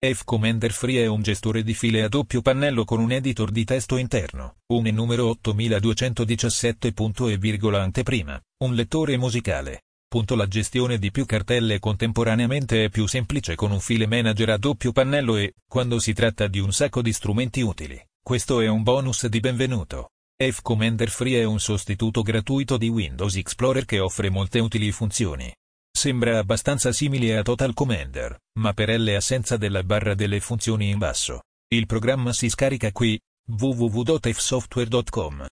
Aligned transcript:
F 0.00 0.22
Commander 0.22 0.70
Free 0.70 1.02
è 1.02 1.06
un 1.06 1.22
gestore 1.22 1.64
di 1.64 1.74
file 1.74 2.04
a 2.04 2.08
doppio 2.08 2.40
pannello 2.40 2.84
con 2.84 3.00
un 3.00 3.10
editor 3.10 3.50
di 3.50 3.64
testo 3.64 3.96
interno, 3.96 4.58
un 4.66 4.86
e 4.86 4.92
numero 4.92 5.26
8217. 5.26 6.94
e 7.28 7.36
virgola 7.36 7.82
anteprima, 7.82 8.40
un 8.58 8.74
lettore 8.76 9.16
musicale. 9.16 9.86
Punto 10.06 10.36
la 10.36 10.46
gestione 10.46 10.98
di 10.98 11.10
più 11.10 11.26
cartelle 11.26 11.80
contemporaneamente 11.80 12.84
è 12.84 12.90
più 12.90 13.08
semplice 13.08 13.56
con 13.56 13.72
un 13.72 13.80
file 13.80 14.06
manager 14.06 14.50
a 14.50 14.56
doppio 14.56 14.92
pannello 14.92 15.34
e, 15.36 15.54
quando 15.66 15.98
si 15.98 16.12
tratta 16.12 16.46
di 16.46 16.60
un 16.60 16.70
sacco 16.70 17.02
di 17.02 17.12
strumenti 17.12 17.60
utili, 17.60 18.00
questo 18.22 18.60
è 18.60 18.68
un 18.68 18.84
bonus 18.84 19.26
di 19.26 19.40
benvenuto. 19.40 20.10
F 20.40 20.62
Commander 20.62 21.08
Free 21.08 21.40
è 21.40 21.44
un 21.44 21.58
sostituto 21.58 22.22
gratuito 22.22 22.76
di 22.76 22.86
Windows 22.86 23.34
Explorer 23.34 23.84
che 23.84 23.98
offre 23.98 24.30
molte 24.30 24.60
utili 24.60 24.92
funzioni. 24.92 25.52
Sembra 25.98 26.38
abbastanza 26.38 26.92
simile 26.92 27.36
a 27.36 27.42
Total 27.42 27.74
Commander, 27.74 28.38
ma 28.60 28.72
per 28.72 28.88
L 29.00 29.08
assenza 29.16 29.56
della 29.56 29.82
barra 29.82 30.14
delle 30.14 30.38
funzioni 30.38 30.90
in 30.90 30.98
basso. 30.98 31.42
Il 31.74 31.86
programma 31.86 32.32
si 32.32 32.48
scarica 32.48 32.92
qui, 32.92 33.18
www.fsoftware.com. 33.48 35.44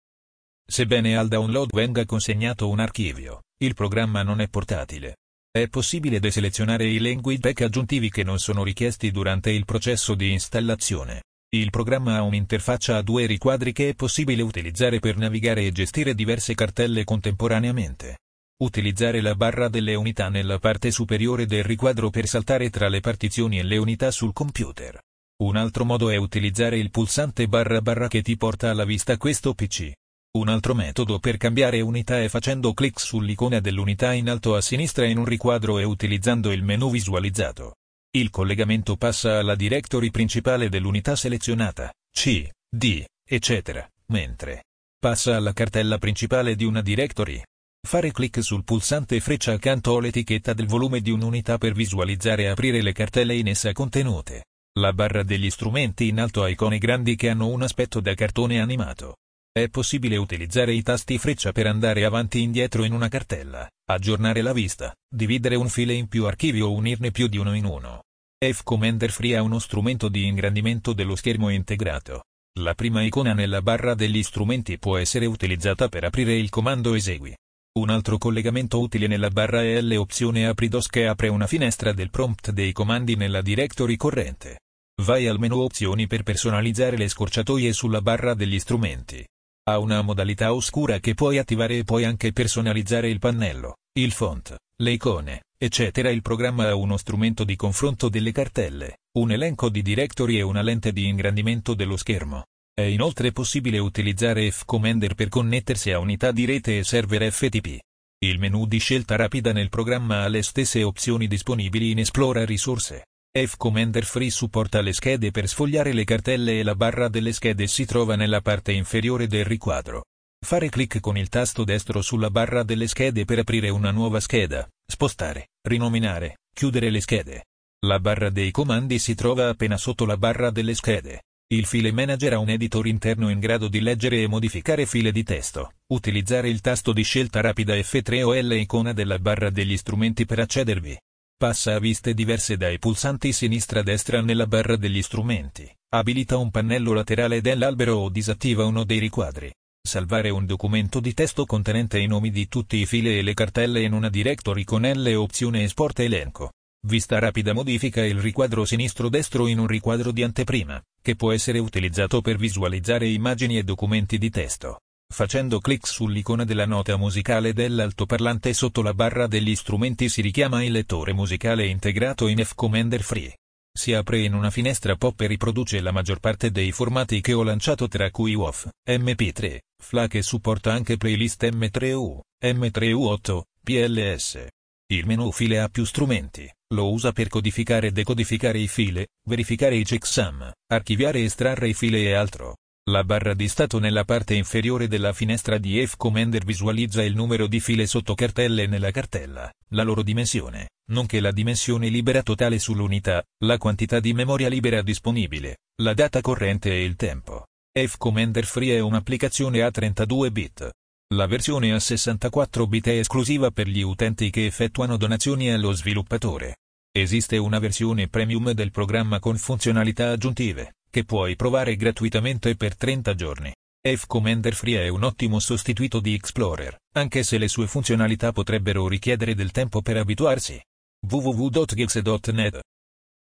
Sebbene 0.65 1.17
al 1.17 1.27
download 1.27 1.71
venga 1.75 2.05
consegnato 2.05 2.69
un 2.69 2.79
archivio, 2.79 3.41
il 3.61 3.75
programma 3.75 4.23
non 4.23 4.41
è 4.41 4.47
portatile. 4.47 5.17
È 5.51 5.67
possibile 5.67 6.21
deselezionare 6.21 6.87
i 6.87 7.01
language 7.01 7.41
pack 7.41 7.63
aggiuntivi 7.63 8.09
che 8.09 8.23
non 8.23 8.39
sono 8.39 8.63
richiesti 8.63 9.11
durante 9.11 9.51
il 9.51 9.65
processo 9.65 10.15
di 10.15 10.31
installazione. 10.31 11.25
Il 11.57 11.71
programma 11.71 12.19
ha 12.19 12.23
un'interfaccia 12.23 12.97
a 12.97 13.03
due 13.03 13.27
riquadri 13.27 13.73
che 13.73 13.89
è 13.89 13.95
possibile 13.97 14.43
utilizzare 14.43 15.01
per 15.01 15.17
navigare 15.17 15.67
e 15.67 15.73
gestire 15.73 16.15
diverse 16.15 16.55
cartelle 16.55 17.03
contemporaneamente. 17.03 18.19
Utilizzare 18.59 19.21
la 19.21 19.35
barra 19.35 19.69
delle 19.69 19.95
unità 19.95 20.31
nella 20.31 20.59
parte 20.59 20.91
superiore 20.91 21.45
del 21.45 21.63
riquadro 21.63 22.09
per 22.09 22.27
saltare 22.27 22.71
tra 22.71 22.89
le 22.89 23.01
partizioni 23.01 23.59
e 23.59 23.63
le 23.63 23.77
unità 23.77 24.11
sul 24.11 24.33
computer. 24.33 24.99
Un 25.43 25.57
altro 25.57 25.85
modo 25.85 26.09
è 26.09 26.17
utilizzare 26.17 26.79
il 26.79 26.91
pulsante 26.91 27.49
barra 27.49 27.83
barra 27.83 28.09
che 28.09 28.23
ti 28.23 28.35
porta 28.39 28.71
alla 28.71 28.87
vista 28.87 29.19
questo 29.19 29.53
PC. 29.53 29.93
Un 30.39 30.49
altro 30.49 30.75
metodo 30.75 31.19
per 31.19 31.37
cambiare 31.37 31.83
unità 31.83 32.23
è 32.23 32.29
facendo 32.29 32.73
clic 32.73 32.99
sull'icona 32.99 33.61
dell'unità 33.61 34.15
in 34.15 34.31
alto 34.31 34.55
a 34.55 34.63
sinistra 34.63 35.05
in 35.05 35.19
un 35.19 35.27
riquadro 35.27 35.79
e 35.79 35.85
utilizzando 35.85 36.51
il 36.51 36.63
menu 36.63 36.91
visualizzato. 36.91 37.75
Il 38.11 38.31
collegamento 38.31 38.97
passa 38.97 39.39
alla 39.39 39.55
directory 39.55 40.11
principale 40.11 40.71
dell'unità 40.71 41.15
selezionata, 41.15 41.93
C, 42.11 42.49
D, 42.71 43.05
eccetera, 43.23 43.87
mentre 44.07 44.63
passa 44.99 45.37
alla 45.37 45.53
cartella 45.53 45.99
principale 45.99 46.57
di 46.57 46.65
una 46.65 46.81
directory, 46.81 47.43
Fare 47.87 48.11
clic 48.11 48.43
sul 48.43 48.65
pulsante 48.65 49.21
freccia 49.21 49.53
accanto 49.53 49.97
all'etichetta 49.97 50.53
del 50.55 50.67
volume 50.67 51.01
di 51.01 51.13
un'unità 51.13 51.57
per 51.57 51.73
visualizzare 51.73 52.43
e 52.43 52.47
aprire 52.49 52.83
le 52.83 52.91
cartelle 52.93 53.37
in 53.37 53.47
essa 53.47 53.73
contenute. 53.73 54.47
La 54.81 54.93
barra 54.93 55.23
degli 55.23 55.49
strumenti 55.51 56.09
in 56.09 56.19
alto 56.19 56.43
ha 56.43 56.49
icone 56.49 56.79
grandi 56.79 57.15
che 57.15 57.31
hanno 57.31 57.47
un 57.47 57.63
aspetto 57.63 58.01
da 58.01 58.13
cartone 58.15 58.61
animato. 58.61 59.19
È 59.53 59.69
possibile 59.69 60.17
utilizzare 60.17 60.75
i 60.75 60.83
tasti 60.83 61.17
freccia 61.17 61.53
per 61.53 61.69
andare 61.69 62.05
avanti 62.05 62.39
e 62.39 62.41
indietro 62.41 62.83
in 62.83 62.93
una 62.93 63.07
cartella, 63.07 63.69
aggiornare 63.89 64.43
la 64.43 64.53
vista, 64.53 64.93
dividere 65.09 65.55
un 65.55 65.69
file 65.69 65.93
in 65.93 66.09
più 66.09 66.27
archivi 66.27 66.61
o 66.63 66.73
unirne 66.73 67.13
più 67.13 67.29
di 67.29 67.39
uno 67.39 67.55
in 67.55 67.67
uno. 67.67 68.03
F 68.45 68.65
Commander 68.65 69.13
Free 69.13 69.37
ha 69.37 69.43
uno 69.43 69.61
strumento 69.61 70.09
di 70.09 70.27
ingrandimento 70.27 70.93
dello 70.93 71.15
schermo 71.15 71.51
integrato. 71.51 72.25
La 72.59 72.75
prima 72.75 73.05
icona 73.05 73.33
nella 73.33 73.63
barra 73.63 73.95
degli 73.95 74.25
strumenti 74.25 74.77
può 74.77 74.97
essere 74.97 75.27
utilizzata 75.27 75.89
per 75.89 76.03
aprire 76.03 76.35
il 76.35 76.51
comando 76.51 76.95
esegui. 76.95 77.33
Un 77.77 77.91
altro 77.91 78.17
collegamento 78.17 78.81
utile 78.81 79.07
nella 79.07 79.29
barra 79.29 79.63
è 79.63 79.83
l'opzione 79.83 80.47
Apridos 80.47 80.87
che 80.87 81.07
apre 81.07 81.29
una 81.29 81.47
finestra 81.47 81.93
del 81.93 82.09
prompt 82.09 82.51
dei 82.51 82.73
comandi 82.73 83.17
nella 83.17 83.43
directory 83.43 83.97
corrente. 83.97 84.61
Vai 85.03 85.27
al 85.27 85.39
menu 85.39 85.59
opzioni 85.59 86.07
per 86.07 86.23
personalizzare 86.23 86.97
le 86.97 87.07
scorciatoie 87.07 87.75
sulla 87.75 88.01
barra 88.01 88.33
degli 88.33 88.59
strumenti. 88.59 89.23
Ha 89.69 89.79
una 89.79 90.01
modalità 90.01 90.55
oscura 90.55 91.01
che 91.01 91.13
puoi 91.13 91.37
attivare 91.37 91.77
e 91.77 91.85
puoi 91.85 92.05
anche 92.05 92.33
personalizzare 92.33 93.11
il 93.11 93.19
pannello, 93.19 93.75
il 93.99 94.13
font, 94.13 94.57
le 94.83 94.91
icone, 94.91 95.43
eccetera. 95.59 96.09
Il 96.09 96.23
programma 96.23 96.69
ha 96.69 96.75
uno 96.75 96.97
strumento 96.97 97.45
di 97.45 97.57
confronto 97.57 98.09
delle 98.09 98.33
cartelle, 98.33 99.01
un 99.19 99.33
elenco 99.33 99.69
di 99.69 99.83
directory 99.83 100.39
e 100.39 100.43
una 100.43 100.63
lente 100.63 100.93
di 100.93 101.09
ingrandimento 101.09 101.75
dello 101.75 101.99
schermo. 101.99 102.45
È 102.79 102.83
inoltre 102.83 103.33
possibile 103.33 103.79
utilizzare 103.79 104.51
F-Commander 104.51 105.15
per 105.15 105.31
connettersi 105.31 105.93
a 105.93 105.99
unità 105.99 106.31
di 106.31 106.45
rete 106.45 106.77
e 106.77 106.85
server 106.85 107.33
FTP. 107.33 107.79
Il 108.19 108.39
menu 108.39 108.67
di 108.67 108.77
scelta 108.77 109.17
rapida 109.17 109.55
nel 109.55 109.71
programma 109.71 110.25
ha 110.25 110.29
le 110.29 110.43
stesse 110.43 110.83
opzioni 110.83 111.27
disponibili 111.27 111.93
in 111.93 112.01
Esplora 112.01 112.45
risorse. 112.45 113.07
F-Commander 113.33 114.05
Free 114.05 114.29
supporta 114.29 114.83
le 114.83 114.93
schede 114.93 115.31
per 115.31 115.49
sfogliare 115.49 115.95
le 115.95 116.05
cartelle 116.05 116.59
e 116.59 116.63
la 116.63 116.75
barra 116.75 117.09
delle 117.09 117.33
schede 117.33 117.67
si 117.67 117.87
trova 117.87 118.15
nella 118.15 118.43
parte 118.43 118.73
inferiore 118.73 119.27
del 119.27 119.47
riquadro. 119.47 120.05
Fare 120.45 120.69
clic 120.69 121.01
con 121.01 121.17
il 121.17 121.31
tasto 121.31 121.65
destro 121.65 122.03
sulla 122.03 122.29
barra 122.29 122.63
delle 122.63 122.89
schede 122.89 123.25
per 123.25 123.39
aprire 123.39 123.71
una 123.71 123.91
nuova 123.91 124.21
scheda, 124.21 124.69
spostare, 124.87 125.49
rinominare, 125.67 126.41
chiudere 126.53 126.91
le 126.91 127.01
schede. 127.01 127.47
La 127.87 127.99
barra 128.01 128.29
dei 128.29 128.51
comandi 128.51 128.99
si 128.99 129.15
trova 129.15 129.49
appena 129.49 129.79
sotto 129.79 130.05
la 130.05 130.19
barra 130.19 130.51
delle 130.51 130.75
schede. 130.75 131.23
Il 131.49 131.65
File 131.65 131.93
Manager 131.93 132.33
ha 132.33 132.39
un 132.41 132.49
editor 132.49 132.89
interno 132.89 133.29
in 133.29 133.39
grado 133.39 133.69
di 133.69 133.79
leggere 133.79 134.21
e 134.21 134.27
modificare 134.27 134.85
file 134.85 135.13
di 135.13 135.23
testo, 135.23 135.75
utilizzare 135.93 136.49
il 136.49 136.61
tasto 136.61 136.93
di 136.93 137.05
scelta 137.05 137.41
rapida 137.41 137.73
F3 137.75 138.23
o 138.25 138.35
L 138.35 138.53
icona 138.55 138.93
della 138.93 139.21
barra 139.21 139.49
degli 139.51 139.77
strumenti 139.77 140.25
per 140.25 140.41
accedervi. 140.41 140.99
Passa 141.37 141.75
a 141.75 141.79
viste 141.79 142.15
diverse 142.15 142.57
dai 142.57 142.81
pulsanti 142.81 143.33
sinistra-destra 143.33 144.23
nella 144.23 144.49
barra 144.49 144.75
degli 144.75 145.01
strumenti, 145.03 145.73
abilita 145.91 146.37
un 146.37 146.51
pannello 146.51 146.93
laterale 146.93 147.41
dell'albero 147.41 147.95
o 147.95 148.09
disattiva 148.09 148.65
uno 148.65 148.83
dei 148.83 148.99
riquadri. 148.99 149.49
Salvare 149.81 150.31
un 150.31 150.47
documento 150.47 150.99
di 150.99 151.15
testo 151.15 151.47
contenente 151.47 152.01
i 152.01 152.09
nomi 152.09 152.33
di 152.33 152.49
tutti 152.49 152.79
i 152.79 152.87
file 152.87 153.19
e 153.19 153.23
le 153.23 153.35
cartelle 153.35 153.83
in 153.83 153.93
una 153.93 154.11
directory 154.11 154.65
con 154.65 154.83
L 154.83 155.15
opzione 155.15 155.63
Esporta 155.63 156.03
elenco. 156.03 156.51
Vista 156.87 157.19
rapida 157.19 157.53
modifica 157.53 158.05
il 158.05 158.21
riquadro 158.21 158.65
sinistro-destro 158.65 159.49
in 159.49 159.59
un 159.59 159.67
riquadro 159.67 160.13
di 160.13 160.23
anteprima, 160.23 160.81
che 161.03 161.17
può 161.17 161.33
essere 161.33 161.59
utilizzato 161.59 162.21
per 162.21 162.37
visualizzare 162.37 163.09
immagini 163.09 163.59
e 163.59 163.65
documenti 163.65 164.19
di 164.19 164.31
testo. 164.31 164.83
Facendo 165.13 165.59
clic 165.59 165.85
sull'icona 165.85 166.45
della 166.45 166.65
nota 166.65 166.97
musicale 166.97 167.53
dell'altoparlante 167.53 168.53
sotto 168.53 168.83
la 168.83 168.95
barra 168.95 169.27
degli 169.27 169.57
strumenti 169.57 170.09
si 170.09 170.21
richiama 170.21 170.63
il 170.63 170.71
lettore 170.71 171.13
musicale 171.13 171.67
integrato 171.67 172.29
in 172.29 172.45
F-Commander 172.45 173.03
Free. 173.03 173.37
Si 173.77 173.93
apre 173.93 174.21
in 174.21 174.35
una 174.35 174.51
finestra 174.51 174.95
pop 174.95 175.21
e 175.23 175.27
riproduce 175.27 175.81
la 175.81 175.91
maggior 175.91 176.21
parte 176.21 176.53
dei 176.53 176.71
formati 176.71 177.21
che 177.21 177.33
ho 177.33 177.43
lanciato 177.43 177.89
tra 177.89 178.13
cui 178.13 178.37
WAV, 178.37 178.69
MP3, 178.89 179.59
FLAC 179.83 180.15
e 180.15 180.23
supporta 180.23 180.73
anche 180.73 180.97
playlist 180.97 181.43
M3U, 181.43 182.21
M3U8, 182.45 183.41
PLS. 183.61 184.47
Il 184.89 185.05
menu 185.05 185.33
file 185.33 185.59
ha 185.59 185.69
più 185.69 185.85
strumenti, 185.85 186.49
lo 186.75 186.91
usa 186.91 187.13
per 187.13 187.29
codificare 187.29 187.89
e 187.89 187.93
decodificare 187.93 188.59
i 188.59 188.67
file, 188.67 189.09
verificare 189.29 189.77
i 189.77 189.85
checksum, 189.85 190.51
archiviare 190.67 191.21
e 191.21 191.25
estrarre 191.25 191.69
i 191.69 191.75
file 191.75 191.99
e 191.99 192.13
altro. 192.13 192.57
La 192.89 193.05
barra 193.05 193.35
di 193.35 193.49
stato 193.49 193.79
nella 193.79 194.05
parte 194.05 194.35
inferiore 194.35 194.89
della 194.89 195.13
finestra 195.13 195.59
di 195.59 195.85
F-Commander 195.85 196.45
visualizza 196.45 197.03
il 197.03 197.15
numero 197.15 197.47
di 197.47 197.61
file 197.61 197.87
sotto 197.87 198.15
cartelle 198.15 198.67
nella 198.67 198.91
cartella, 198.91 199.51
la 199.71 199.83
loro 199.83 200.03
dimensione, 200.03 200.71
nonché 200.91 201.21
la 201.21 201.33
dimensione 201.33 201.89
libera 201.89 202.23
totale 202.23 202.59
sull'unità, 202.59 203.23
la 203.45 203.59
quantità 203.59 204.01
di 204.01 204.13
memoria 204.13 204.49
libera 204.49 204.83
disponibile, 204.83 205.59
la 205.83 205.95
data 205.95 206.21
corrente 206.21 206.71
e 206.71 206.85
il 206.85 206.97
tempo. 206.97 207.47
F-Commander 207.77 208.45
Free 208.45 208.77
è 208.77 208.81
un'applicazione 208.81 209.63
a 209.63 209.71
32 209.71 210.31
bit, 210.31 210.71
la 211.15 211.27
versione 211.27 211.73
a 211.73 211.79
64 211.79 212.67
bit 212.67 212.89
è 212.89 212.99
esclusiva 212.99 213.51
per 213.51 213.69
gli 213.69 213.81
utenti 213.81 214.29
che 214.29 214.45
effettuano 214.45 214.97
donazioni 214.97 215.51
allo 215.51 215.73
sviluppatore. 215.73 216.57
Esiste 216.93 217.39
una 217.39 217.59
versione 217.59 218.09
premium 218.09 218.51
del 218.51 218.71
programma 218.71 219.19
con 219.19 219.39
funzionalità 219.39 220.11
aggiuntive, 220.11 220.75
che 220.91 221.05
puoi 221.05 221.37
provare 221.37 221.77
gratuitamente 221.77 222.57
per 222.57 222.77
30 222.77 223.15
giorni. 223.15 223.55
F-Commander 223.81 224.55
Free 224.55 224.83
è 224.83 224.89
un 224.89 225.05
ottimo 225.05 225.39
sostituto 225.39 226.01
di 226.01 226.13
Explorer, 226.13 226.77
anche 226.95 227.23
se 227.23 227.39
le 227.39 227.49
sue 227.49 227.67
funzionalità 227.67 228.33
potrebbero 228.33 228.89
richiedere 228.89 229.35
del 229.35 229.53
tempo 229.53 229.81
per 229.81 229.97
abituarsi. 229.97 230.61
www.geeks.net 231.09 232.61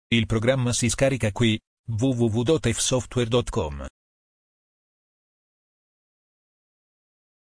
Il 0.09 0.27
programma 0.27 0.73
si 0.73 0.89
scarica 0.89 1.31
qui, 1.33 1.61
www.fsoftware.com 1.87 3.87